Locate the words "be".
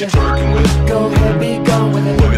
1.40-1.58